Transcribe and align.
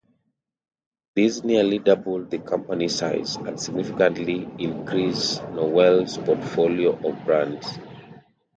This 1.15 1.43
nearly 1.43 1.77
doubled 1.77 2.31
the 2.31 2.39
company's 2.39 2.95
size, 2.95 3.35
and 3.35 3.59
significantly 3.59 4.49
increased 4.57 5.43
Newell's 5.49 6.17
portfolio 6.17 6.97
of 7.07 7.23
brands. 7.23 7.77